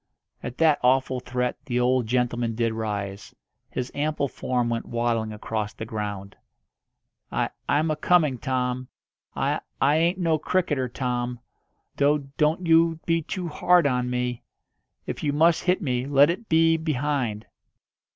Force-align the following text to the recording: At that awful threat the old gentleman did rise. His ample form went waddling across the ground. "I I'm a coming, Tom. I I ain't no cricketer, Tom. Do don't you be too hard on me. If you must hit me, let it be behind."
At 0.41 0.57
that 0.57 0.79
awful 0.81 1.19
threat 1.19 1.59
the 1.67 1.79
old 1.79 2.07
gentleman 2.07 2.55
did 2.55 2.73
rise. 2.73 3.35
His 3.69 3.91
ample 3.93 4.27
form 4.27 4.67
went 4.67 4.87
waddling 4.87 5.31
across 5.31 5.73
the 5.73 5.85
ground. 5.85 6.35
"I 7.31 7.51
I'm 7.69 7.91
a 7.91 7.95
coming, 7.95 8.39
Tom. 8.39 8.87
I 9.35 9.59
I 9.79 9.97
ain't 9.97 10.17
no 10.17 10.39
cricketer, 10.39 10.89
Tom. 10.89 11.39
Do 11.97 12.29
don't 12.37 12.65
you 12.65 12.99
be 13.05 13.21
too 13.21 13.47
hard 13.47 13.85
on 13.85 14.09
me. 14.09 14.41
If 15.05 15.21
you 15.21 15.33
must 15.33 15.65
hit 15.65 15.83
me, 15.83 16.07
let 16.07 16.31
it 16.31 16.49
be 16.49 16.77
behind." 16.77 17.45